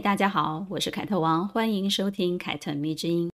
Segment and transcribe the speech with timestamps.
[0.00, 3.28] 大家好，我是凯特王，欢迎收听凯特迷之音。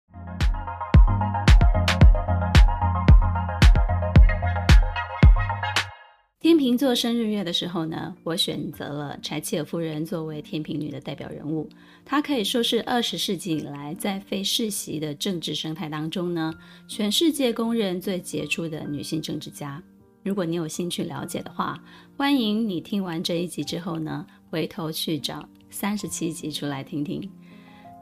[6.39, 11.67] 天秤座生日月的时候呢，我选择了柴契尔夫人作为天秤女的代表人物。
[12.05, 16.53] 她可以说是二十世纪以来在非世袭的政治生态当中呢，
[16.87, 19.83] 全世界公认最杰出的女性政治家。
[20.23, 21.83] 如果你有兴趣了解的话，
[22.19, 27.31] 欢迎你听完这一集之后呢，回头去找三十七集出来听听。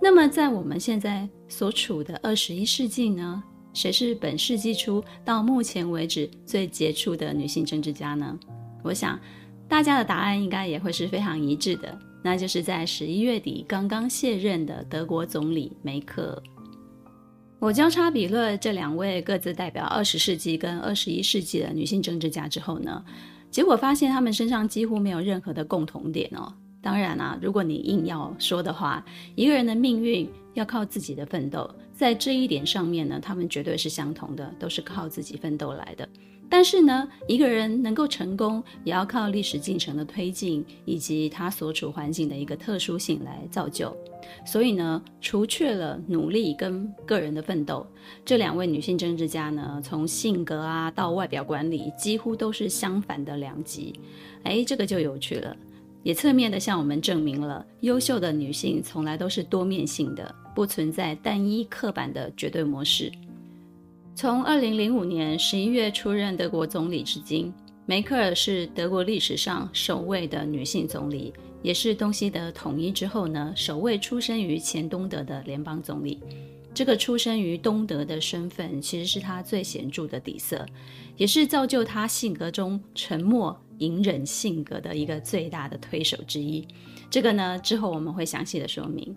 [0.01, 3.43] 那么在我们现在所处的二十一世纪呢，
[3.75, 8.39] 谁是本世纪初到目前为止最杰出的女性政治家呢？
[8.83, 9.19] 我想，
[9.69, 16.41] 大家的答案应该也会是非常一致的，那就是在十一月底刚刚卸任的德国总理梅克。
[17.59, 23.05] 我交叉比对这两位各自代表二十世纪跟二十一世纪的女性政治家之后呢，
[23.51, 26.55] 结果发现他们身上几乎没有任何的共同点哦。
[26.81, 31.69] 当然啊，如果你硬要说的话，一个人的命运要靠自己的奋斗。
[31.93, 36.09] 在这一点上面呢，他们绝对是相同的，都是靠自己奋斗来的。
[36.51, 43.95] 但是呢，一个人能够成功，也要靠历史进程的推进，以及他所处环境的一个特殊性来造就。
[44.47, 47.87] 所以呢，除却了努力跟个人的奋斗，
[48.25, 53.93] 这两位女性政治家呢，从性格啊到外表管理，几乎都是相反的两极。
[54.45, 55.55] 哎，这个就有趣了。
[56.03, 63.13] 也侧面的向我们证明了，优秀的女性从来都是多面性的，不存在单一刻板的绝对模式。
[64.15, 67.53] 从二零零五年十一月出任德国总理至今，
[67.87, 76.21] 梅克尔是德国历史上首位的女性总理，也是东西德统一之后呢，首位出生于前东德的联邦总理。
[76.75, 80.65] 这个出生于东德的身份，其实是她最显著的底色，
[81.17, 83.59] 也是造就她性格中沉默。
[83.79, 86.67] 隐忍性格的一个最大的推手之一，
[87.11, 89.17] 这个呢，之后我们会详细的说明。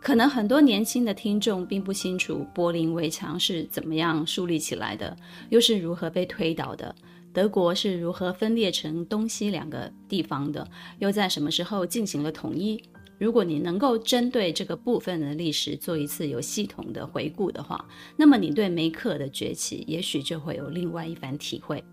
[0.00, 5.14] 可能很多年轻的听众并不清楚柏林围墙是怎么样树立起来的，
[5.50, 6.94] 又是如何被推倒的，
[7.34, 10.66] 德国是如何分裂成东西两个地方的，
[11.00, 12.82] 又在什么时候进行了统一。
[13.18, 21.84] 如果你能够针对这个部分的历史做一次有系统的回顾的话，那么你对梅克的崛起也许就会有另外一番体会。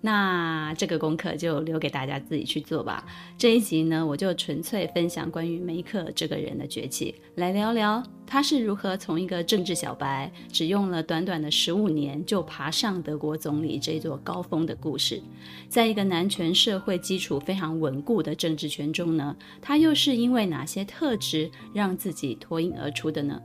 [0.00, 3.04] 那这个功课就留给大家自己去做吧。
[3.36, 15.22] 这一集呢，我就纯粹分享关于梅克这个人的崛起，来聊聊他是如何从一个政治小白，只用了短短的十五年就爬上德国总理这座高峰的故事。
[15.68, 23.40] 在一个男权社会基础非常稳固的政治圈中呢，他又是因为哪些特质让自己脱颖而出的呢？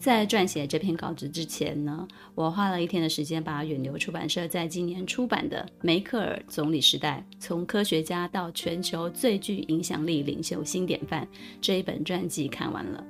[0.00, 11.22] 在撰写这篇稿子之前呢，我花了一天的时间把远流出版社在今年出版的《梅克尔总理时代：从科学家到全球最具影响力领袖新典范》
[11.60, 13.04] 这一本传记看完了。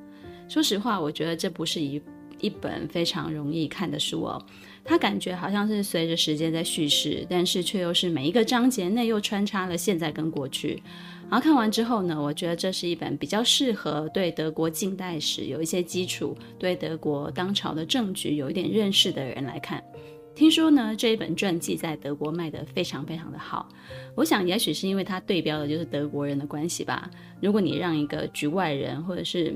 [0.49, 2.03] 说实话，我觉得这不是一
[2.41, 4.43] 一本非常容易看的书哦。
[4.85, 10.83] 它感觉好像是随着时间在叙事，但是却又是每一个章节内又穿插了现在跟过去。
[11.29, 19.81] 然后看完之后呢，我觉得这是一本比较适合对德国近代史有一些基础、对德国当朝的政局有一点认识的人来看。
[20.35, 23.69] 听说呢，这一本传记在德国卖得非常非常的好。
[24.17, 27.11] 我想，也许是因为它对标的就是德国人的关系吧。
[27.41, 29.55] 如果你让一个局外人或者是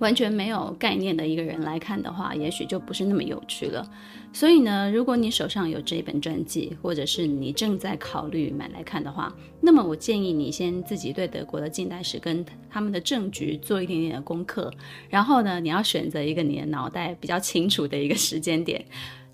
[0.00, 3.88] 完全没有概念的一个人来看的话，也许就不是那么有趣了。
[4.32, 14.72] 所以呢，如果你手上有这本传记，或者是你正在考虑买来看的话，那么我建议你先自己对德国的近代史跟他们的政局做一点点的功课，
[15.08, 18.84] 然后呢，你要选择一个你的脑袋比较清楚的一个时间点，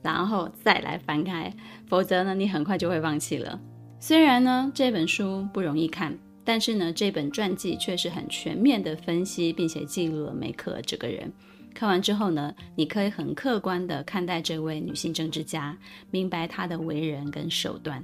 [0.03, 1.53] 然后再来翻开，
[1.87, 3.61] 否则呢，你很快就会放弃了。
[4.01, 6.19] 虽然呢，这本书不容易看。
[6.47, 11.31] 但是呢，这本传记却是很全面的分析，并且记录了梅克尔这个人。
[11.75, 15.77] 看完之后呢，你可以很客观的看待这位女性政治家，
[16.11, 18.03] 明白她的为人跟手段。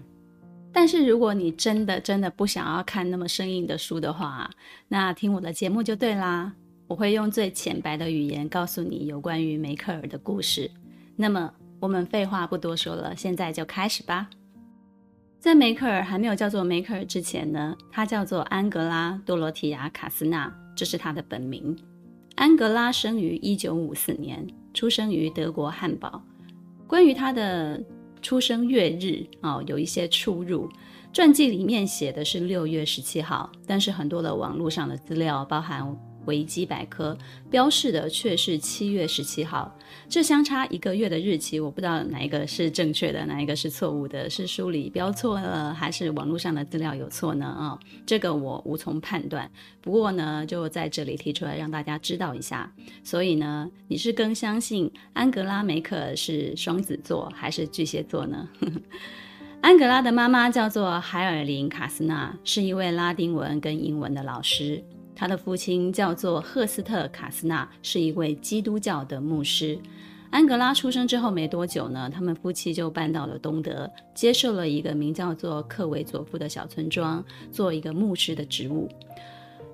[0.73, 4.51] 但是如果你真的真的不想要看那么生硬的书的话，
[4.89, 6.53] 那听我的节目就对啦。
[6.89, 10.71] 我会用最浅白的语言告诉你有关于梅克尔的故事。
[11.17, 14.29] 那么我们废话不多说了，现在就开始吧。
[15.43, 21.77] 在梅克尔还没有叫做梅克尔之前呢，她叫做安格拉·多罗提亚·卡斯纳，这是她的本名。
[22.37, 26.23] 安格拉生于一九五四年，出生于德国汉堡。
[26.87, 27.83] 关于她的
[28.23, 30.69] 出生月日哦有一些出入。
[31.13, 35.85] 传记里面写的是六月十七号，但是很多的网络上的资料，包含
[36.27, 37.17] 维基百科
[37.51, 39.77] 标示的却是七月十七号，
[40.09, 47.47] 这相差一个月的日期，我不知道哪一个是正确的，哪一个是错误的，是书里标错了，还是网络上的资料有错呢？
[47.47, 49.51] 啊、哦，这个我无从判断。
[49.81, 52.73] 不过呢，就在这里提出来让大家知道一下。
[53.03, 58.49] 所以呢，你是更相信安格拉梅克是双子座还是巨蟹座呢？
[59.61, 64.83] 安格拉的妈妈叫做海尔琳·卡斯纳，是一位拉丁文跟英文的老师。
[65.15, 69.79] 他的父亲叫做赫斯特·卡斯纳，是一位基督教的牧师。
[70.31, 78.89] 安格拉出生之后没多久呢，他们夫妻就搬到了东德，接受了一个名叫做克维佐夫的小村庄，做一个牧师的职务。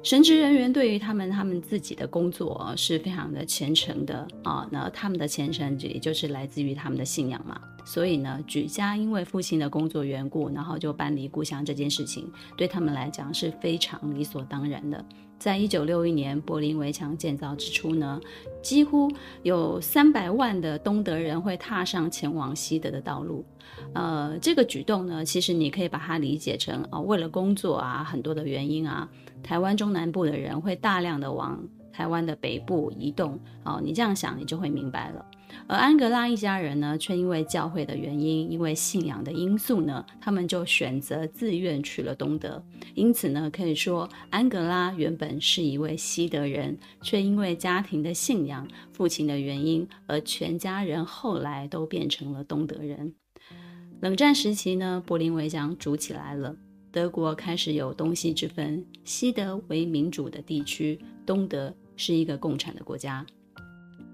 [0.03, 7.61] 神职人员对于他们他们自己的工作是非常的虔诚的啊，那他们的虔诚也就是来自于他们的信仰嘛。
[7.85, 15.05] 所以呢，举家因为父亲的工作缘故，然后就搬离故乡这件事情，对他们来讲是非常理所当然的。
[15.39, 18.21] 在一九六一年柏林围墙建造之初呢，
[18.61, 19.11] 几乎
[19.43, 23.45] 有三百万的东德人会踏上前往西德的道路。
[23.95, 29.09] 呃，这个举动呢，其实你可以把它理解成啊、为了工作啊，很多的原因啊，
[29.43, 31.63] 台湾中南部的人会大量的往
[31.93, 33.39] 台湾的北部移动。
[33.65, 35.25] 哦、你这样想，你就会明白了。
[35.67, 42.63] 而安格拉一家人呢，却因为教会的原因，因为信仰的因素呢，他们就选择自愿去了东德。
[42.95, 53.15] 因此呢，可以说安格拉原本是一位西德人，却因为家庭的信仰、父亲的原因，而全家人后来都变成了东德人。
[54.01, 56.55] 冷战时期呢，柏林围墙筑起来了，
[56.93, 63.27] 德国开始有东西之分，西德为民主的地区，东德是一个共产的国家。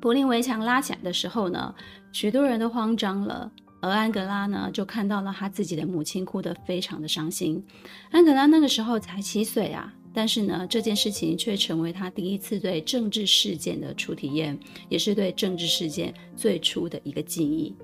[0.05, 1.75] 柏林围墙拉起来的时候呢，
[2.13, 7.65] 许多人都慌张了，而安格拉呢，就看到了他自己的母亲哭得非常的伤心。
[8.11, 14.59] 安格拉那个时候才七岁啊，但是呢，这件事情却成为他第一次对政治事件的初体验，
[14.91, 17.75] 也是对政治事件最初的一个记忆。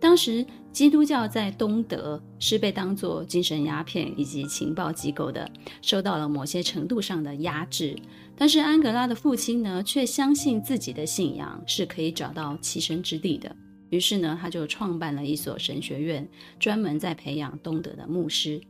[0.00, 5.48] 当时基督教在东德是被当作精神鸦片以及情报机构的，
[5.80, 7.96] 受到了某些程度上的压制。
[8.38, 13.54] 但是安格拉的父亲呢，却相信自己的信仰是可以找到栖身之地的。
[13.90, 16.28] 于是呢，他就创办了一所神学院，
[16.60, 18.60] 专门在培养东德的牧师。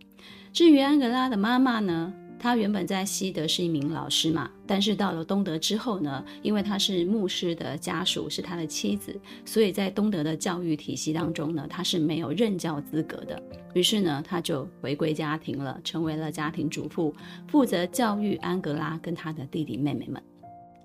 [0.53, 13.43] 至于安格拉的妈妈呢，他原本在西德是一名老师嘛，但是到了东德之后呢，因为他是牧师的家属，是他的妻子，所以在东德的教育体系当中呢，他是没有任教资格的。
[13.75, 17.15] 于是呢，他就回归家庭了，成为了家庭主妇，
[17.49, 20.23] 负责教育安格拉跟他的弟弟妹妹们。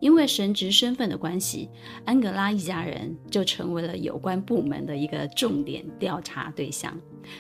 [0.04, 1.70] 因为神职身份的关系，
[2.04, 6.94] 安格拉一家人就成为了有关部门的一个重点调查对象。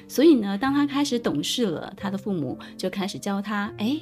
[0.07, 4.00] 所以呢，当他开始懂事了，他的父母就开始教他：哎，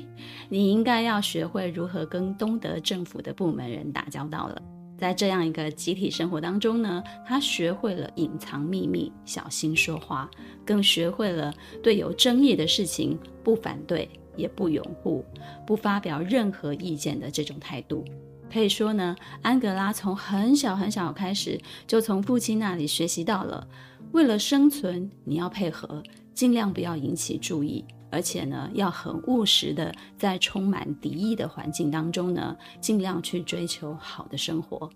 [0.47, 4.61] 你应该要学会如何跟东德政府的部门人打交道了。
[4.95, 10.29] 在这样一个集体生活当中呢，他学会了隐藏秘密、小心说话，
[10.63, 15.25] 更学会了对有争议的事情不反对、也不拥护、
[15.65, 18.05] 不发表任何意见的这种态度。
[18.51, 23.65] 可以说呢，安格拉从很小很小开始，就从父亲那里学习到了，
[24.11, 26.03] 为了生存，你要配合，
[26.33, 34.89] 尽量不要引起注意，而且呢，要很务实的，在充满敌意的环境当中呢，尽量去追求好的生活。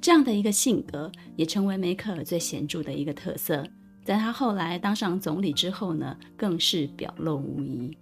[0.00, 3.66] 这样的一个性格，也成为梅克尔最显著的一个特色。
[4.04, 7.96] 在他后来当上总理之后呢，更是表露无遗。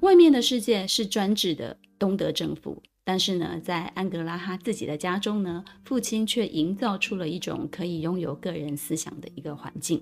[0.00, 2.82] 外面的世界是专制的东德政府。
[3.04, 10.00] 但是呢，在安格拉哈自己的家中呢，父亲却营造出了一种可以拥有个人思想的一个环境。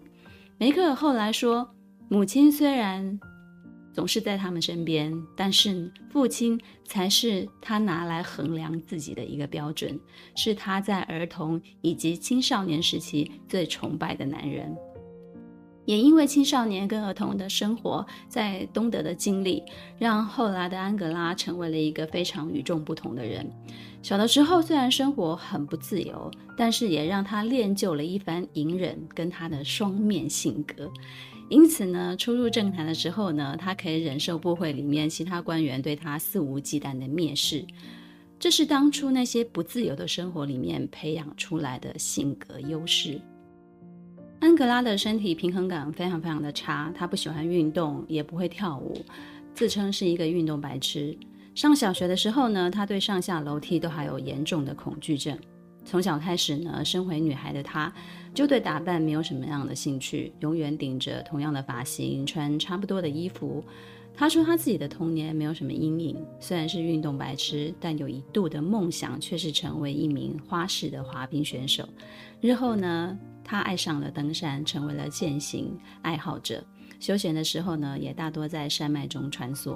[0.59, 1.75] 梅克尔后来说，
[2.09, 3.19] 母亲虽然
[3.95, 9.99] 总是在他们身边，但是父亲才是他拿来衡量自己的一个标准，
[10.37, 14.76] 是他在儿童以及青少年时期最崇拜的男人。
[15.85, 19.63] 也因为青少年跟儿童的生活在东德的经历，
[19.99, 23.51] 让后来的安格拉成为了一个非常与众不同的人。
[24.03, 30.91] 小的时候虽然生活很不自由，但是也让他练就了一番隐忍跟他的双面性格。
[31.49, 37.67] 因此呢，初入政坛的时候呢，他可以忍受部会里面其他官员对他肆无忌惮的蔑视。
[38.39, 43.21] 这是当初那些不自由的生活里面培养出来的性格优势。
[44.40, 49.04] 安格拉的身体平衡感非常非常的差，她不喜欢运动，也不会跳舞，
[49.52, 51.14] 自称是一个运动白痴。
[51.54, 55.38] 上小学的时候呢，她对上下楼梯都还有严重的恐惧症。
[55.85, 57.92] 从小开始呢，身为女孩的她
[58.32, 63.62] 就对打扮没有什么样的兴趣，永远顶着同样的发型，穿差不多的衣服。
[64.14, 71.88] 他说他自己的童年没有什么阴影，虽然是运动白痴，但有一度的梦想却是成为一名花式的滑冰选手。
[72.40, 76.62] 日后呢，他爱上了登山，成为了健行爱好者。
[76.99, 79.75] 休闲的时候呢，也大多在山脉中穿梭。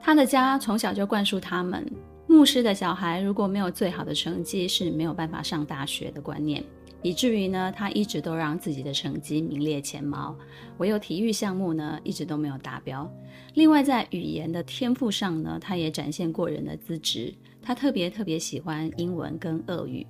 [0.00, 1.86] 他的家从小就灌输他们，
[2.26, 6.64] 牧师的小孩如果没有最好的成绩是没有办法上大学的观念。
[7.02, 10.36] 以至于呢，他一直都让自己的成绩名列前茅，
[10.78, 13.08] 唯有体育项目呢，一直都没有达标。
[13.54, 17.32] 另外，在语言的天赋上呢，他也展现过人的资质。
[17.62, 20.06] 他特别特别喜欢英文跟俄语。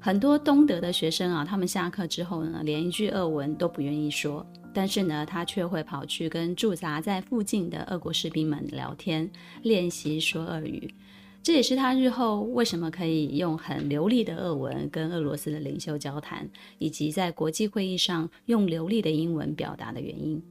[0.00, 9.28] 很多东德的学生啊，他们下课之后呢，连一句俄文都不愿意说，但是呢，他却会跑去跟驻扎在附近的俄国士兵们聊天，
[9.62, 10.94] 练习说俄语。
[11.42, 16.46] 这也是他日后为什么可以用很流利的俄文跟俄罗斯的领袖交谈，
[16.78, 20.42] 以及在国际会议上用流利的英文表达的原因。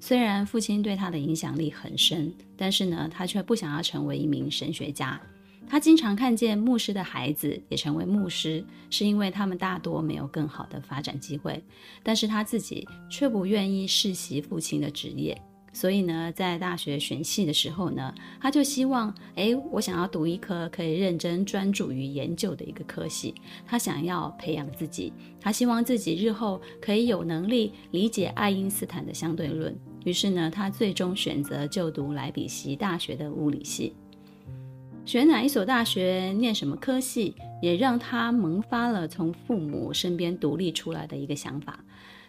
[0.00, 5.20] 虽然父亲对他的影响力很深，但是呢，他却不想要成为一名神学家。
[5.68, 11.62] 他经常看见牧师的孩子也成为牧师，是因为他们大多没有更好的发展机会，
[12.02, 15.40] 但是他自己却不愿意世袭父亲的职业。
[15.72, 23.34] 所以呢，在大学选系的时候呢，他就希望，诶，我想要读一科可以认真专注于研究的一个科系。
[23.66, 29.74] 他想要培养自己，他希望自己日后可以有能力理解爱因斯坦的相对论。
[30.04, 33.94] 于是呢，他最终选择就读莱比锡大学的物理系。
[35.04, 41.82] 选哪一所大学，念什么科系，也让他萌发了从父母身边独立出来的一个想法。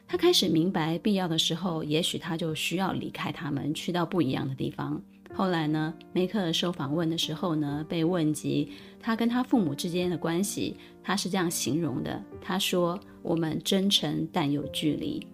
[0.08, 5.02] 他开始明白，必要的时候，也许他就需要离开他们，去到不一样的地方。
[5.34, 15.26] 后来呢，梅克受访问的时候呢，被问及他跟他父母之间的关系，他是这样形容的：他说，我们真诚但有距离。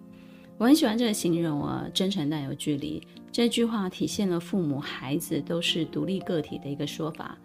[0.56, 3.02] 我很喜欢这个形容啊，真诚但有距离。
[3.30, 7.38] 这句话体现了父母孩子都是独立个体的一个说法。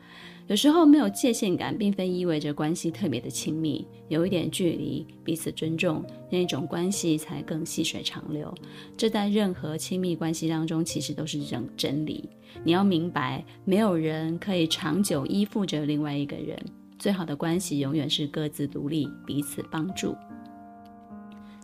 [0.48, 3.86] 有时候没有界限感，并非意味着关系特别的亲密。
[4.10, 8.54] 有一点距离，彼此尊重，那种关系才更细水长流。
[8.96, 12.30] 这在任何亲密关系当中，其实都是真真理。
[12.64, 16.56] 你要明白，没有人可以长久依附着另外一个人。
[17.00, 20.16] 最好的关系永远是各自独立，彼此帮助。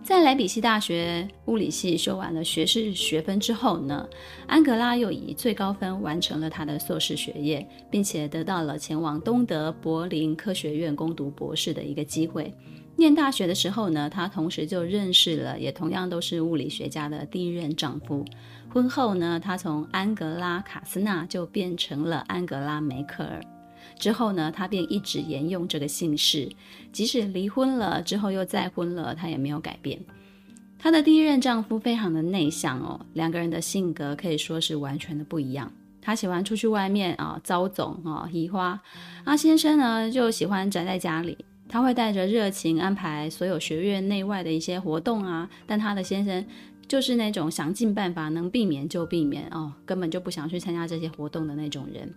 [0.03, 4.07] 在莱比锡大学物理系修完了学士学分之后呢，
[4.47, 12.53] 安格拉又以最高分完成了他的硕士学业，并且得到了前往东德柏林科学院攻读博士的一个机会。
[12.97, 18.25] 念大学的时候呢，他同时就认识了也同样都是物理学家的第一任丈夫。
[18.69, 23.39] 婚后呢，他从安格拉卡斯纳就变成了安格拉梅克尔。
[23.97, 26.49] 之后呢，他便一直沿用这个姓氏，
[26.91, 29.99] 即使离婚了之后又再婚了，他也没有改变。
[30.79, 35.71] 她的第一任丈夫非常的内向哦，两个人的性格可以说是完全的不一样。
[36.01, 38.81] 他喜欢出去外面啊，招总啊，移花。
[39.23, 41.37] 阿先生呢就喜欢宅在家里，
[41.69, 46.45] 他会带着热情安排所有学院内外的一些活动啊，但他的先生。
[46.87, 52.13] 就是那种想尽办法能避免就避免哦，根本就不想去参加这些活动的那种人。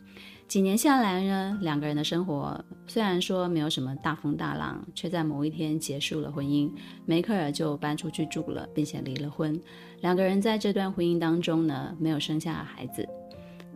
[0.55, 6.71] 几年下来呢，两个人的生活虽然说没有什么大风大浪，却在某一天结束了婚姻。
[7.07, 9.61] 梅克尔就搬出去住了，并且离了婚。
[10.01, 13.05] 两个人在这段婚姻当中呢，没有生下孩子。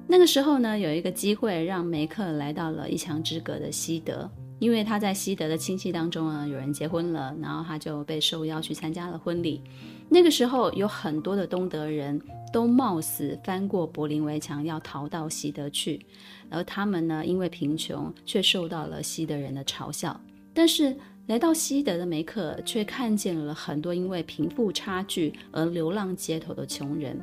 [0.07, 4.31] 那个时候呢，有一个机会让梅克来到了一墙之隔的西德。
[4.61, 9.63] 因为他在西德的亲戚当中啊，有人结婚了，然后他就被受邀去参加了婚礼。
[10.09, 12.21] 那个时候有很多的东德人
[12.53, 16.05] 都冒死翻过柏林围墙要逃到西德去，
[16.51, 20.19] 而他们呢，因为贫穷却受到了西德人的嘲笑。
[20.55, 27.17] 但是来到西德的梅克却看见了很多因为贫富差距而流浪街头的穷人。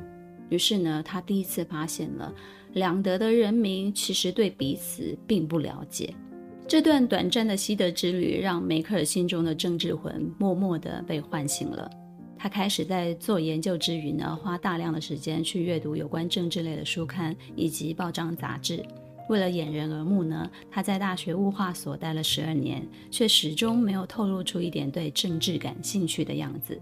[0.48, 2.32] 于是呢，他第一次发现了
[2.74, 6.14] 两德的人民其实对彼此并不了解。
[6.68, 11.90] 这段短暂的西德之旅，让梅克尔心中的政治魂默默地被唤醒了。
[12.38, 18.84] 他开始在做研究之余呢，花大量的时间去阅读有关政治类的书刊以及报章杂志。
[19.28, 26.80] 为了掩人耳目呢，他在大学物化所待了十二年，却始终没有透露出一点对政治感兴趣的样子。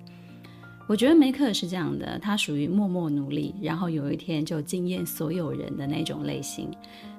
[0.87, 6.71] 我觉得梅克是这样的，他属于默默努力，然后有一天就惊艳所有人的那种类型。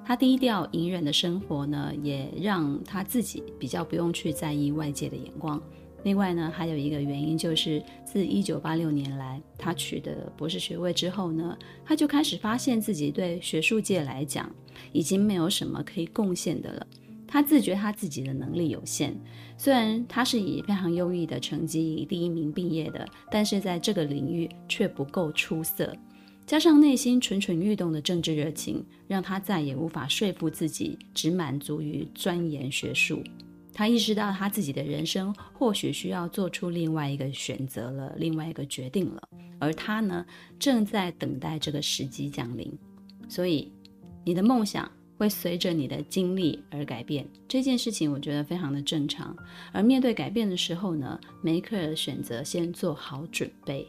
[0.05, 5.60] 他低调隐忍的生活呢，也让他自己比较不用去在意外界的眼光。
[6.05, 14.47] 另外呢，还有一个原因就是，自一九八六年来，他取得博士学位之后呢，他就开始发现自己对学术界来讲，
[14.91, 16.85] 已经没有什么可以贡献的了。
[17.27, 19.19] 他自觉他自己的能力有限，
[19.57, 25.91] 虽然他是以非常优异的成绩以第一名毕业的，但是在这个领域却不够出色。
[26.45, 33.24] 加上内心蠢蠢欲动的政治热情，让他再也无法说服自己只满足于钻研学术。
[33.77, 39.22] 他意识到他自己的人生或许需要做出另外一个选择了，另外一个决定了。
[39.60, 40.25] 而他呢，
[40.58, 42.72] 正在等待这个时机降临。
[43.27, 43.70] 所以，
[44.24, 47.27] 你的梦想会随着你的经历而改变。
[47.50, 49.36] 这件事情我觉得非常的正常。
[49.74, 53.86] 而面对改变的时候呢，梅克尔选择先做好准备。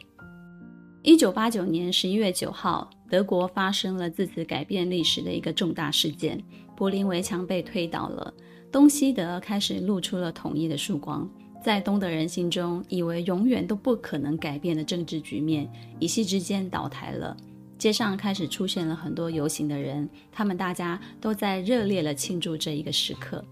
[1.01, 6.43] 一九八九年十一月九号，德国发生了自此改变历史的一个重大事件：
[6.75, 8.33] 柏林围墙被推倒了，
[8.71, 11.29] 东西德开始露出了统一的曙光。
[11.63, 15.69] 在东德人心中，以为永远都不可能改变的政治局面，
[15.99, 17.35] 一夕之间倒台了。
[17.77, 23.43] 街上开始出现了很多游行的人，他们大家都在热烈地庆祝这一个时刻。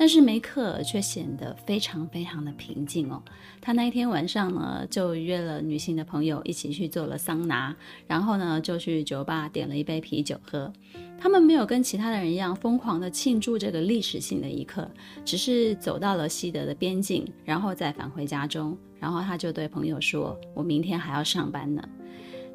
[0.00, 3.22] 但是梅克却显得非常非常的平静哦。
[3.60, 7.76] 他那一天晚上呢，就约了女性的朋友一起去做了桑拿，
[8.06, 10.72] 然后呢，就去酒吧点了一杯啤酒喝。
[11.20, 14.90] 他们没有跟其他的人一样疯狂的庆祝这个历史性的一刻，
[15.22, 18.74] 只是走到了西德的边境，然后再返回家中。
[18.98, 21.86] 然后他就对朋友说：“我明天还要上班呢。”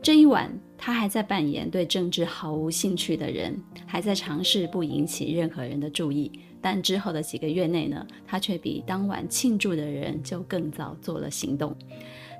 [0.01, 6.31] 这一晚，他还在扮演对政治毫无兴趣的人，还在尝试不引起任何人的注意。
[6.65, 11.75] 但之后的几个月内呢，他却比当晚庆祝的人就更早做了行动。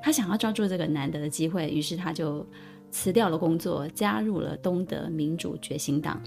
[0.02, 2.44] 他想要抓住这个难得的机会，于是他就
[2.90, 6.20] 辞掉了工作，加入了东德民主觉醒党。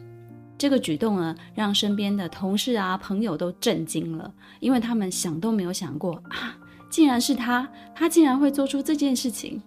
[0.57, 6.57] 这个举动呢，让身边的同事啊、朋友都震惊了，因为他们想都没有想过啊，
[6.89, 9.61] 竟然是他，他竟然会做出这件事情。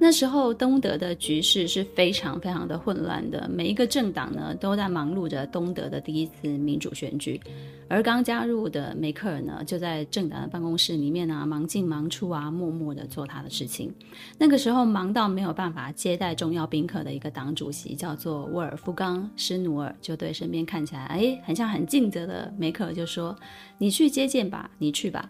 [0.00, 7.40] 那时候，东德的局势是非常非常的混乱的，每一个政党呢都在忙碌着东德的第一次民主选举，
[7.88, 13.92] 而刚加入的梅克尔呢，就在政党的办公室里面啊，忙进忙出啊，默默的做他的事情。
[14.38, 23.36] 那个时候忙到没有办法接待重要宾客的一个党主席，叫做沃尔夫冈·施努尔，就对身边看起来哎很像很尽责的梅克尔就说
[23.78, 25.28] ：“你去接见吧，你去吧。”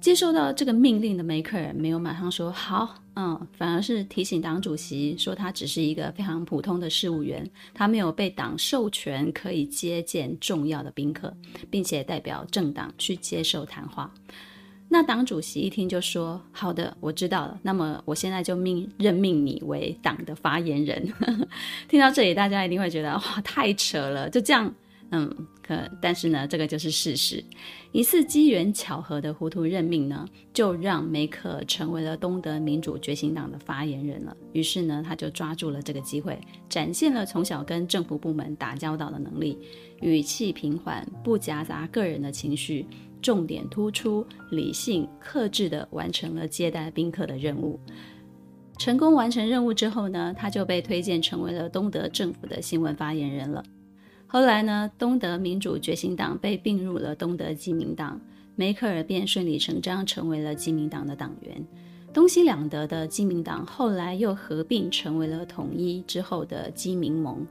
[0.00, 11.34] 接受到这个命令的梅克尔没有马上说好，嗯，反而是提醒党主席说他只是一个非常普通的事务员，他没有被党授权可以接见重要的宾客，
[11.70, 14.08] 并且代表政党去接受谈话。
[14.88, 17.58] 那党主席一听就说好的，我知道了。
[17.62, 21.12] 那么我现在就命任命你为党的发言人。
[21.88, 24.72] 听到这里，大家一定会觉得哇，太扯了，就这样。
[25.10, 27.42] 嗯，可但是呢，这个就是事实。
[27.92, 34.36] 一次机缘巧合的糊涂任命呢，就让梅克成为了东德民主觉醒党的发言人了。
[34.52, 36.36] 于是呢，他就抓住了这个机会，
[36.68, 39.56] 展现了从小跟政府部门打交道的能力，
[40.00, 42.84] 语气平缓，不夹杂个人的情绪，
[43.22, 47.78] 重点突出，理性克制地完成了接待宾客的任务。
[48.76, 53.64] 成功完成任务之后呢，他就被推荐成为了东德政府的新闻发言人了。
[54.28, 58.20] 后来呢，东德民主觉醒党被并入了东德基民党，
[58.56, 61.64] 梅克尔便顺理成章成为了基民党的党员。
[62.12, 67.46] 东西两德的基民党后来又合并成为了统一之后的基民盟。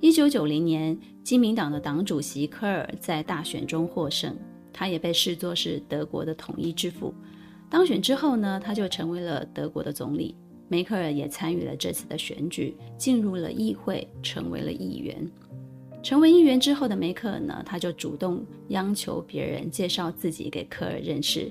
[0.00, 4.36] 一九九零年，基民党的党主席科尔在大选中获胜，
[4.72, 7.14] 他也被视作是德国的统一之父。
[7.70, 10.34] 当选之后呢，他就成为了德国的总理。
[10.68, 15.30] 梅克尔也参与了这次的选举，进入了议会，成为了议员。
[16.02, 21.48] 成为议员之后的梅克尔呢，他就主动央求别人介绍自己给科尔认识。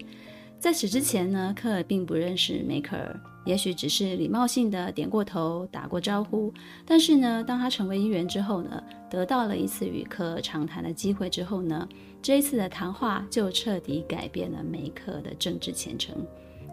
[0.60, 6.54] 在此之前呢，科尔并不认识梅克尔，也许只是礼貌性的点过头、打过招呼。
[6.86, 11.88] 但是呢，当他成为议员之后呢，得到了一次与科尔长谈的机会之后呢，
[12.22, 16.16] 这一次的谈话就彻底改变了梅克尔的政治前程。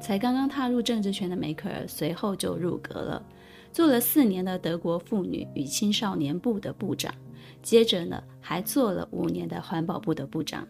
[0.00, 3.22] 才刚刚踏入政治圈的梅克尔，随后就入阁了，
[3.72, 7.14] 做了四年的德国妇女与青少年部的部长。
[7.62, 10.66] 接着呢，还做了五年的环保部的部长。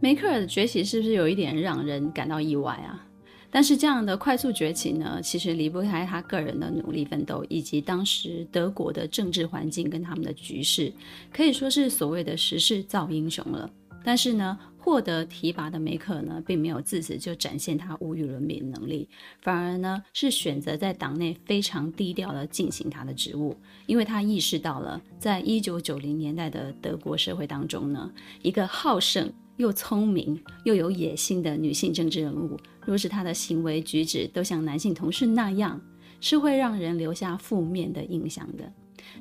[0.00, 3.02] 梅克尔的崛起是不是有一点让人感到意外啊？
[3.50, 10.92] 但是这样的快速崛起呢，其实离不开他个人的努力奋斗，以及当时德国的政治环境跟他们的局势，
[11.32, 13.70] 可以说是所谓的时势造英雄了。
[14.04, 19.08] 但是呢，获得提拔的梅克呢，并没有自此就展现他无与伦比的能力，
[19.42, 28.08] 反而呢是选择在党内非常低调地进行他的职务，因为他意识到了，在一九九零年代的德国社会当中呢，
[28.42, 35.80] 一个好胜又聪明又有野心的女性政治人物，若是她的行为举止都像男性同事那样，
[36.20, 38.72] 是会让人留下负面的印象的。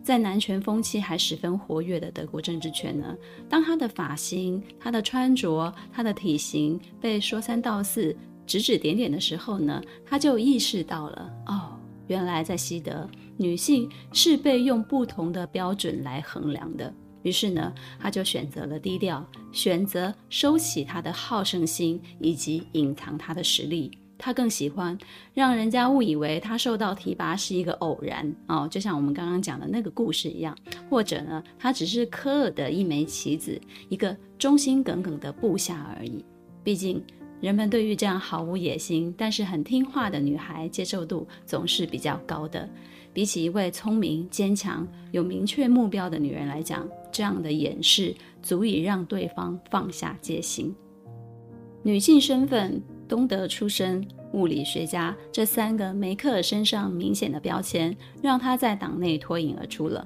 [0.03, 3.15] 在男权风气还十分活跃的德国政治圈呢，
[3.49, 16.93] 当他的发型、他的穿着、他的体型被说三道四、指指点点的时候呢，他就意识到了哦，原来在西德，女性是被用不同的标准来衡量的。
[17.23, 23.89] 于是呢，他就选择了低调，选择收起他的好胜心以及隐藏他的实力。
[24.17, 24.97] 他更喜欢
[25.33, 30.57] 让人家误以为他受到提拔是一个偶然哦，就像我们刚刚讲的那个故事一样，
[30.89, 36.23] 或者呢，他只是科尔的一枚棋子，一个忠心耿耿的部下而已。
[36.63, 37.03] 毕竟，
[37.41, 42.67] 人们对于这样毫无野心但是很听话的女孩接受度总是比较高的。
[43.13, 50.75] 比起一位聪明、坚强、有明确目标的女人来讲，这样的掩饰足以让对方放下戒心。
[51.81, 60.03] 女性身份、东德出身、物理学家这三个梅克尔身上明显的标签，让她在党内脱颖而出了。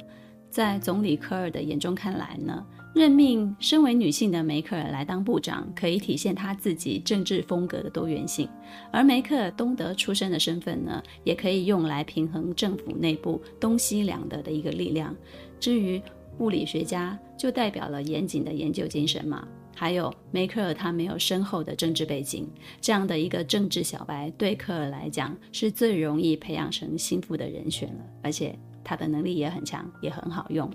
[0.50, 8.48] 在总理科尔的眼中看来呢，任命身为女性的梅克尔来当部长，可以体现她自己政治风格的多元性；
[8.92, 15.16] 而梅克尔东德出身的身份呢，也可以用来平衡政府内部东西两德的一个力量。
[15.60, 16.02] 至于
[16.40, 19.48] 物理学家，就代表了严谨的研究精神嘛。
[19.80, 22.46] 还有梅克尔，他没有深厚的政治背景，
[22.82, 30.70] 这样的一个政治小白，对科尔来讲是最容易培养成心腹的人选了，而且他的能力也很强，也很好用。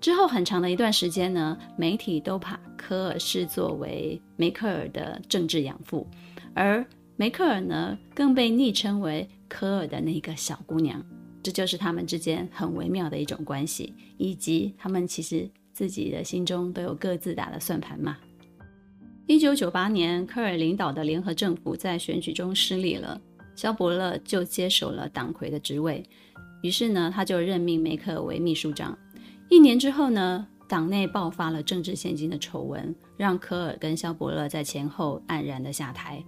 [0.00, 6.06] 之后很长的一段时间呢，媒体都把科尔视作为梅克尔的政治养父，
[6.54, 6.82] 而
[7.16, 11.04] 梅克尔呢，更被昵称为科尔的那个小姑娘。
[11.42, 18.16] 这就是他们之间很微妙的一种关系，以及他们其实自己的心中都有各自打的算盘嘛。
[19.26, 23.20] 一九九八年，科尔领导的联合政府在选举中失利了，
[23.54, 26.04] 萧伯勒就接手了党魁的职位，
[26.62, 28.98] 于是呢，他就任命梅克为秘书长。
[29.48, 36.22] 一年之后呢，党内爆发了政治献金的丑闻，让科尔跟萧伯勒在前后黯然的下台。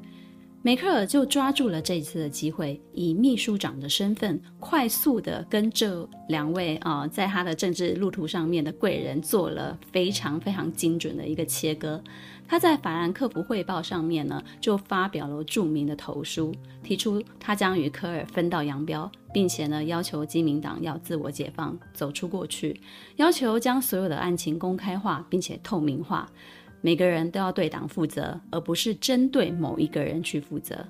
[0.64, 12.02] 梅克尔就抓住了这次的机会，以秘书长的身份，快速的跟这两位啊、在他的政治路途上面的贵人做了非常非常精准的一个切割。
[12.48, 22.80] 他在法兰克福汇报上面呢，就发表了著名的投书，提出他将与科尔分道扬镳，并且呢，要求基民党要自我解放，走出过去，
[23.16, 26.26] 要求将所有的案情公开化，并且透明化，
[26.84, 30.86] 每个人都要对党负责，而不是针对某一个人去负责。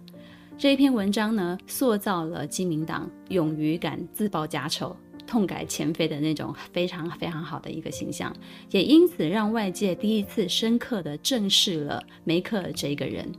[0.59, 4.97] 这一篇文章呢，塑造了基民党勇于敢自曝家丑。
[5.25, 8.35] 痛改前非的那种非常非常好的一个形象，
[8.73, 13.31] 也因此让外界第一次深刻的正视了梅克尔这个人。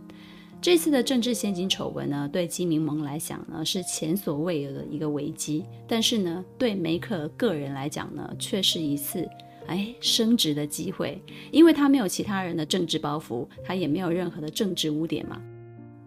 [0.61, 9.27] 这次的政治献金丑闻呢，对基民盟来讲呢是前所未有的一个危机，但是呢，对梅克尔个人来讲呢，却是一次
[9.67, 15.41] 哎升职的机会，因为他没有其他人的政治包袱，他也没有任何的政治污点嘛。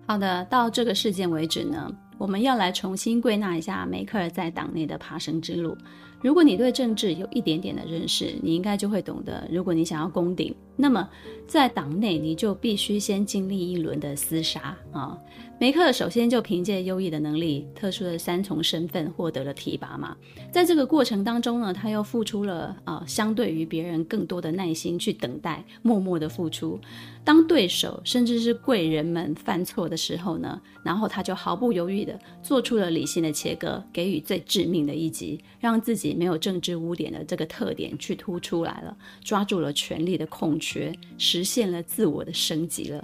[0.06, 1.90] 好的，到这个事件为止呢。
[2.16, 5.78] 我们要来重新归纳一下梅克尔在党内的爬升之路。
[6.20, 11.08] 如果你对政治有一点点的认识，你应该就会懂得，如果你想要攻顶，那么
[11.46, 15.18] 在党内你就必须先经历一轮的厮杀啊。
[15.60, 20.16] 梅克首先就凭借优异的能力、特殊的三重身份获得了提拔嘛。
[20.52, 26.78] 在这个过程当中呢，他又付出了啊、相对于别人更多的耐心去等待，默默的付出。
[27.24, 43.02] 当对手甚至是贵人们犯错的时候呢，然后他就毫不犹豫的做出了理性的切割，给予最致命的一击，让自己没有政治污点的这个特点去突出来了，抓住了权力的空缺，实现了自我的升级了。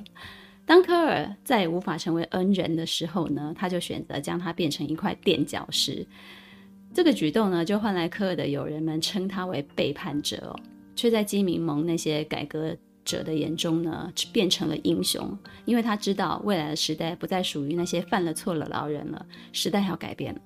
[0.66, 6.06] 当科尔再也无法成为恩人的时候呢，他就选择将他变成一块垫脚石。
[6.94, 10.60] 这个举动呢，就换来科尔的友人们称他为背叛者哦，
[10.96, 15.36] 却在基民盟那些改革者的眼中呢，变成了英雄。
[15.66, 20.40] 因为他知道未来的时代不再属于那些犯了错的老人了，时代要改变了。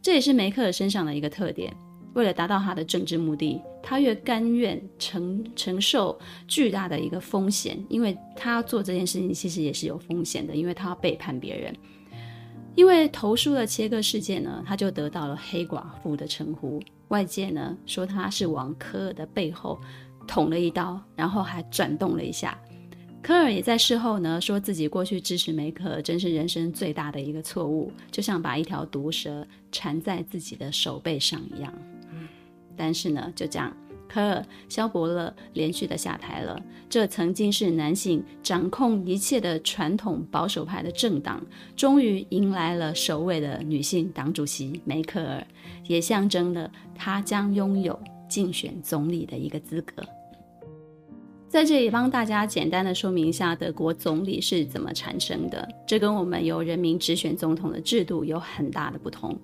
[0.00, 1.74] 这也是梅克尔身上的一个特点。
[2.16, 11.76] 为了达到他的政治目的，他越甘愿承承受巨大的一个风险，因为他做这件事情其实也是有风险的，因为他要背叛别人。
[12.74, 16.82] 因为投书的切割事件呢，他就得到了“黑寡妇”的称呼。
[17.08, 19.78] 外界呢说他是往科尔的背后
[20.26, 22.58] 捅了一刀，然后还转动了一下。
[23.22, 31.72] 科尔也在事后呢说自己过去支持梅克真是人生最大的一个错误，就像把一条毒蛇缠在自己的手背上一样。
[32.76, 33.74] 但是呢，就这样，
[34.08, 36.60] 科尔肖伯勒连续的下台了。
[36.88, 45.46] 这曾经是男性掌控一切的传统保守派的政党，终于迎来了首位的女性党主席梅克尔，
[45.86, 50.02] 也象征了她将拥有竞选总理的一个资格。
[51.48, 59.38] 在这里帮大家简单的说明一下德国总理是怎么产生的，这跟我们由人民直选总统的制度有很大的不同。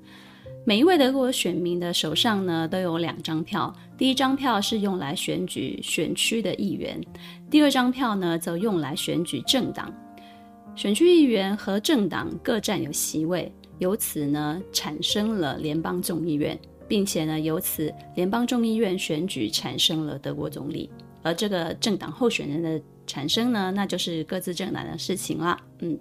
[0.64, 3.75] 每一位德国选民的手上呢，都有两张票。
[3.98, 7.01] 第一张票是用来选举选区的议员，
[7.51, 9.92] 第二张票呢，则用来选举政党。
[10.77, 20.88] 选区议员和政党各占有席位，由此呢，产生了联邦众议院，并且呢，由此联邦众议院选举产生了德国总理。
[21.25, 25.59] 而这个政党候选人的产生呢，那就是各自政党的事情了。
[25.81, 25.98] 嗯。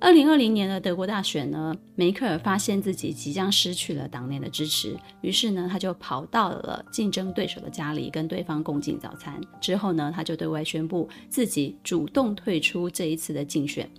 [0.00, 9.40] 二零二零年的德国大选呢，梅克尔发现自己即将失去了党内的支持，于是呢，他就跑到了竞争对手的家里，跟对方共进早餐。
[9.60, 13.90] 之后呢，他就对外宣布自己主动退出这一次的竞选。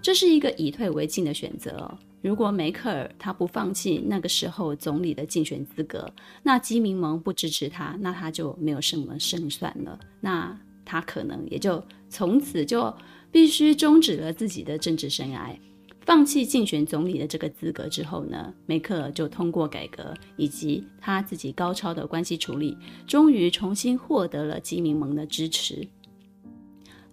[0.00, 1.92] 这是一个以退为进的选择。
[2.22, 6.08] 如果梅克尔他不放弃那个时候总理的竞选资格，
[6.44, 9.98] 那基民盟不支持他，那他就没有什么胜算了。
[10.20, 12.94] 那他可能也就从此就。
[13.32, 15.56] 必须终止了自己的政治生涯，
[16.04, 25.86] 放弃竞选总理的这个资格之后呢，梅克尔就通过改革以及他自己高超的关系处理，终于重新获得了基民盟的支持。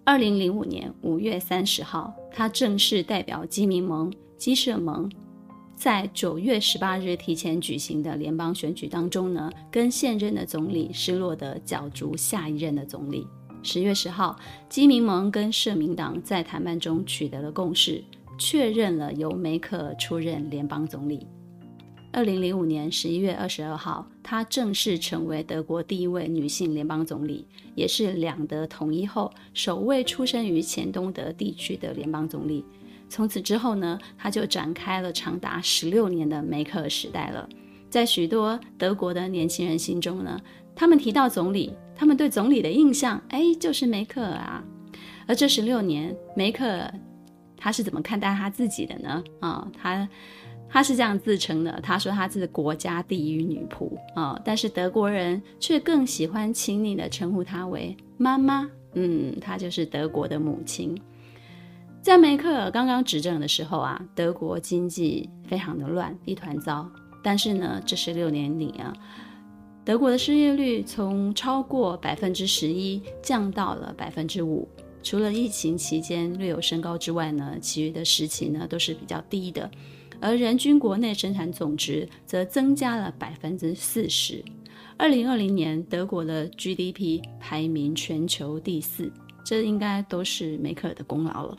[0.04, 5.08] 二零零五年五月三十号，他正式代表基民盟、基社盟，
[5.76, 13.26] 在九月十八日提前举行的联邦选举当中呢，跟现任的总理施洛德角逐下一任的总理。
[13.62, 18.02] 十月十号，基民盟跟社民党在谈判中取得了共识，
[18.38, 21.26] 确认了由梅克尔出任联邦总理。
[22.12, 32.64] 二零零五年十一月二十二号，她正式成为德国第一位女性联邦总理，也是两德统一后首位出生于前东德地区的联邦总理。
[33.10, 37.46] 从此之后呢，她就展开了长达十六年的梅克尔时代了。
[37.90, 40.40] 在许多德国的年轻人心中呢，
[40.74, 41.74] 他们提到总理。
[41.98, 44.64] 他们对总理的印象，哎，就是梅克尔啊。
[45.26, 46.94] 而这十六年，梅克尔
[47.56, 49.22] 他是怎么看待他自己的呢？
[49.40, 50.08] 啊、他
[50.68, 58.70] 他是这样自称的，他说他是国家第一女仆啊、但是德国人却更喜欢亲昵地称呼她为妈妈。
[58.94, 60.96] 嗯，她就是德国的母亲。
[62.00, 66.88] 在梅克尔刚刚执政的时候啊，德国经济非常的乱，一团糟。
[67.24, 68.94] 但是呢，这十六年里啊。
[69.88, 74.68] 德国的失业率从超过百分之十一降到了百分之五，
[75.02, 79.70] 除了疫情期间略有升高之外呢，其余的时期呢都是比较低的，
[80.20, 84.44] 而人均国内生产总值则增加了百分之四十。
[84.98, 89.10] 二零二零年，德国的 GDP 排名全球第四，
[89.42, 91.56] 这应该都是梅克尔的功劳了。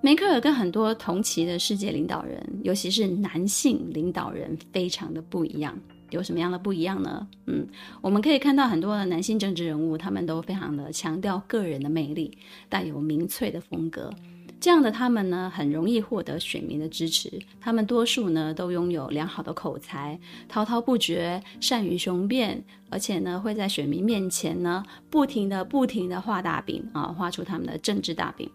[0.00, 5.76] 梅克尔跟很多同期的世界领导人，尤其是男性领导人，非常的不一样。
[6.14, 7.26] 有什么样的不一样呢？
[7.46, 7.66] 嗯，
[8.00, 14.12] 我们可以看到很多的男性政治人物，他们都非常的强调个人的魅力，带有民粹的风格。
[14.60, 17.30] 这样的他们呢，很容易获得选民的支持。
[17.60, 28.48] 他们多数呢，都拥有良好的口才，滔滔不绝，善于雄辩，而且呢，会在选民面前呢，不停的、不停的画大饼啊，画出他们的政治大饼。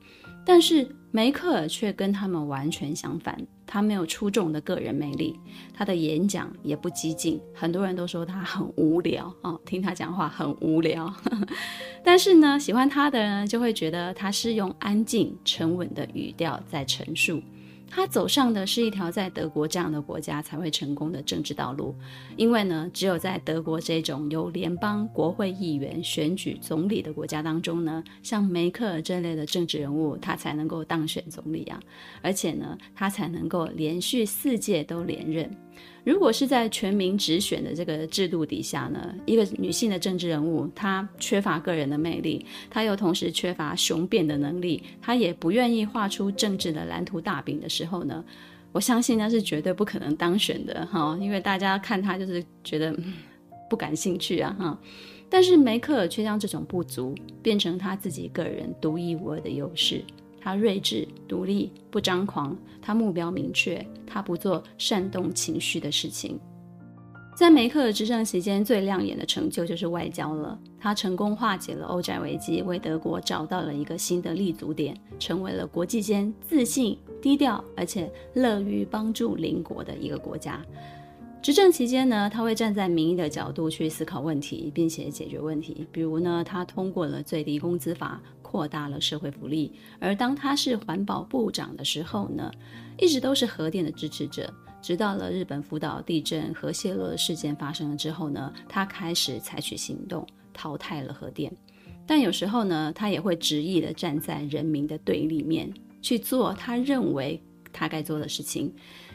[0.46, 5.38] 但是梅克尔却跟他们完全相反，他没有出众的个人魅力，
[5.74, 11.14] 他的演讲也不激进，很多人都说他很无聊哦，听他讲话很无聊。
[12.02, 17.44] 但是呢，喜欢他的人就会觉得他是用安静沉稳的语调在陈述。
[17.90, 21.96] 他走上的是一条在德国这样的国家才会成功的政治道路，
[22.38, 31.80] 因为呢，只有在德国这种由联邦国会议员选举总理的国家当中呢，像梅克尔这类的政治人物，他才能够当选总理啊，
[32.22, 35.50] 而且呢，他才能够连续四届都连任。
[36.06, 48.24] 如果是在全民直选的这个制度底下呢，一个女性的政治人物，她缺乏个人的魅力，她又同时缺乏雄辩的能力，她也不愿意画出政治的蓝图大饼的时候呢，
[48.72, 52.98] 我相信那是绝对不可能当选的哈，因为大家看她就是觉得
[53.70, 54.80] 不感兴趣啊哈。
[55.30, 57.14] 但是梅克尔却将这种不足
[57.44, 60.04] 变成她自己个人独一无二的优势。
[60.40, 66.40] 他睿智、独立、不张狂，他目标明确，他不做煽动情绪的事情。
[67.36, 70.60] 在梅克尔执政期间，最亮眼的成就就是外交了。
[70.78, 80.62] 他成功化解了欧债危机，为德国找到了一个新的立足点，成为了国际间自信、低调，而且乐于帮助邻国的一个国家。
[81.42, 85.88] 执政期间呢，他会站在民意的角度去思考问题，并且解决问题。
[85.94, 89.72] 比如呢，他通过了最低工资法，扩大了社会福利。
[90.00, 92.52] 而当他是环保部长的时候呢，
[92.98, 94.52] 一直都是核电的支持者。
[94.82, 101.52] 直到了日本福岛地震核泄漏的事件发生了之后呢，他开始采取行动，淘汰了核电。
[102.08, 107.40] 但有时候呢，他也会执意的站在人民的对立面，去做他认为
[107.72, 108.74] 他该做的事情。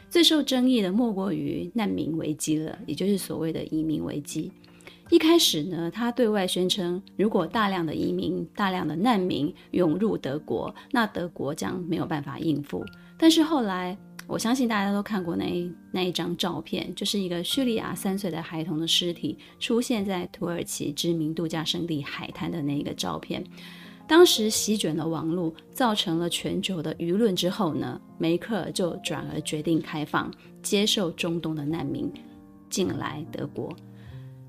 [0.09, 4.49] 最受争议的莫过于难民危机了，也就是所谓的移民危机。
[5.09, 12.83] 一开始呢，他对外宣称，如果大量的移民、大量的难民涌入德国，那德国将没有办法应付。
[13.17, 23.43] 但是后来，我相信大家都看过那一那一张照片，就是一个叙利亚三岁的孩童的尸体出现在土耳其知名度假胜地海滩的那一个照片。
[24.07, 32.11] 当时席卷了网络，造成了全球的舆论之后呢，梅克尔就转而决定开放，接受中东的难民
[32.71, 33.71] 进来德国。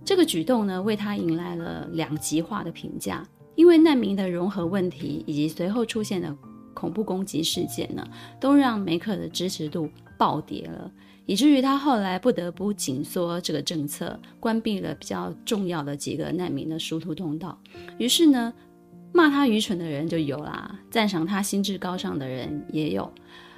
[0.06, 6.34] 这个举动呢，为他迎来了两极化的评价，因为难民的融合问题以及随后出现的
[6.72, 8.06] 恐怖攻击事件呢，
[8.38, 10.88] 都让梅克的支持度暴跌了，
[11.26, 17.58] 以至于他后来不得不紧缩这个政策，关闭了比较重要的几个难民的殊途通道。
[17.98, 18.54] 于是呢，
[19.12, 23.12] 骂他愚蠢的人就有啦，赞赏他心智高尚的人也有。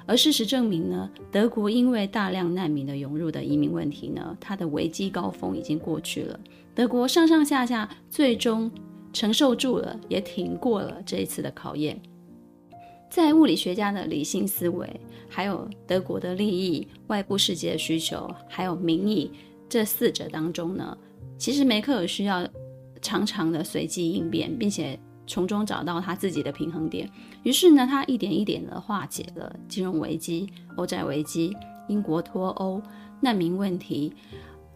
[0.09, 6.39] 而事实证明呢，德国因为大量难民的涌入的移民问题呢，它的危机高峰已经过去了。
[6.73, 8.71] 德国上上下下最终
[9.13, 12.01] 承受住了，也挺过了这一次的考验。
[13.07, 19.31] 在物理学家的理性思维，还有德国的利益、外部世界的需求，还有民意
[19.69, 20.97] 这四者当中呢，
[21.37, 22.49] 其实梅克尔需要
[22.99, 24.99] 常常的随机应变，并且。
[25.29, 27.07] 从中找到他自己的平衡点，
[27.43, 31.55] 于是呢，他一点一点地化解了金融危机、欧债危机、
[31.87, 32.81] 英国脱欧、
[33.21, 34.11] 难民问题，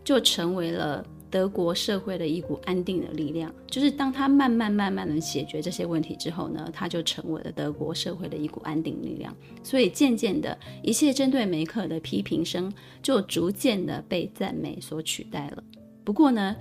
[0.04, 3.52] 就成为了德国社会的一股安定的力量。
[3.66, 9.36] 就是当他慢慢慢慢地解决这些问题之后呢，他就成为了德国社会的一股安定力量。
[9.64, 15.64] 所以渐渐的，一切针对梅克的批评声就逐渐的被赞美所取代了。
[16.04, 16.56] 不过呢，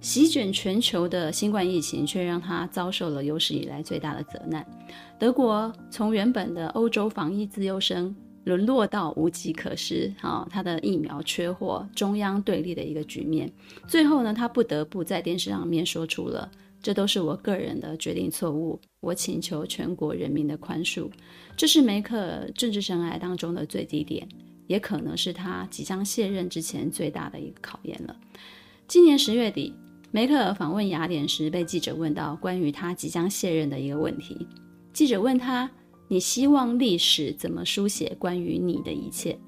[0.00, 4.64] 席卷全球的新冠疫情，却让他遭受了有史以来最大的责难。
[5.18, 13.52] 德国从原本的欧洲防疫自优生，沦落到无计可施，啊，他的疫苗缺货，中央对立的一个局面。
[13.88, 16.48] 最后呢，他不得不在电视上面说出了
[16.80, 21.10] ：“这都是我个人的决定错误，我请求全国人民的宽恕。”
[21.56, 24.28] 这是梅克尔政治生涯当中的最低点，
[24.68, 28.16] 也可能是他即将卸任之前最大的一个考验了。
[28.86, 29.74] 今年十月底。
[30.10, 34.46] 梅克尔访问雅典时，被记者问到关于他即将卸任的一个问题。
[34.90, 35.70] 记者问他
[36.08, 39.38] ：“你希望历史怎么书写关于你的一切？”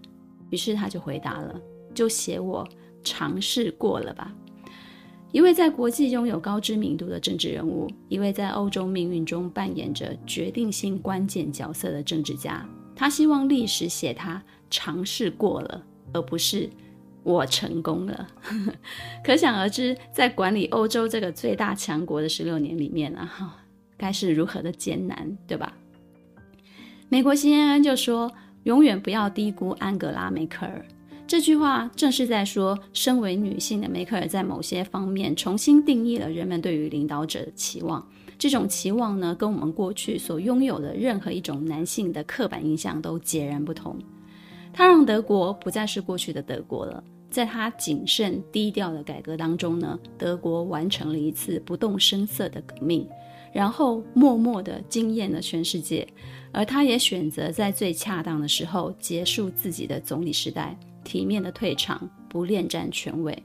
[0.51, 1.59] 于是他就回答了
[1.95, 2.69] ：“就写我
[3.03, 4.35] 尝试过了吧。”
[5.33, 16.69] 一位在国际拥有高知名度的政治人物，一位在欧洲命运中扮演着决定性关键角色的政治家，他希望历史写他尝试过了，而不是。
[17.23, 18.27] 我成功了，
[19.23, 23.57] 可想而知，在管理欧洲这个最大强国的十六年里面呢，哈，
[23.97, 25.73] 该是如何的艰难，对吧？
[27.09, 28.31] 美国 CNN 就说
[28.65, 30.85] ：“永远不要低估安格拉·梅克尔。”
[31.27, 38.05] 这句话正是在说，身为女性的梅克尔在某些方面重新定义了人们对于领导者的期望。
[38.39, 43.97] 这种期望呢，跟我们过去所拥有的任何一种男性的刻板印象都截然不同。
[44.73, 47.03] 他让德国不再是过去的德国了。
[47.31, 53.09] 在他谨慎低调的改革当中呢，德国完成了一次不动声色的革命，
[53.53, 56.07] 然后默默地惊艳了全世界。
[56.53, 63.41] 而他也选择在最恰当的时候结束自己的总理时代，体面的退场，不恋战权位。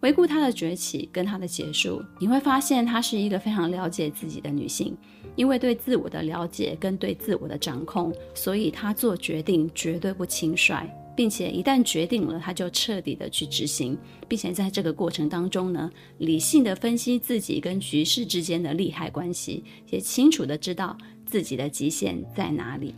[0.00, 4.96] 回顾她的崛起跟她的结束，你会发现她是一个非常了解自己的女性。
[5.36, 10.88] 因为对自我的了解跟对自我的掌控，所以她做决定绝对不轻率。
[11.16, 20.96] 并且一旦决定了，他就彻底的去执行，并且在这个过程当中呢，理性的分析自己跟局势之间的利害关系，也清楚的知道
[21.26, 22.94] 自己的极限在哪里。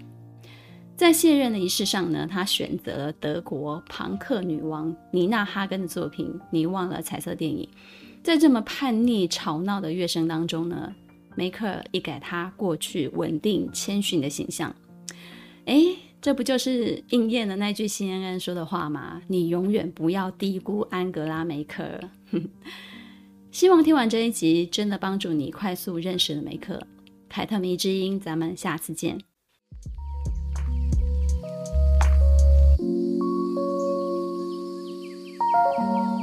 [1.03, 7.69] 在卸任的仪式上呢，他选择了德国庞克女王妮娜哈根的作品《你忘了彩色电影》。
[8.23, 10.95] 在这么叛逆吵闹的乐声当中呢，
[11.35, 14.73] 梅克尔一改他过去稳定谦逊的形象，
[15.65, 15.97] 诶。
[16.21, 19.21] 这不就是应验了那句 CNN 说的话吗？
[19.27, 22.11] 你永远不要低估安格拉梅克尔。
[23.51, 26.81] 希望听完这一集，真的帮助你快速认识了梅克。
[27.29, 29.19] 凯特迷之音，咱们下次见。
[35.53, 36.22] Música